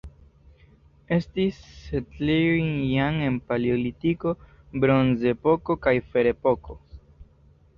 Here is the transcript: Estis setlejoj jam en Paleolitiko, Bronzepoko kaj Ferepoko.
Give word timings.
Estis 1.17 1.59
setlejoj 1.89 2.63
jam 2.93 3.19
en 3.27 3.37
Paleolitiko, 3.51 4.33
Bronzepoko 4.85 5.77
kaj 5.85 5.95
Ferepoko. 6.11 6.81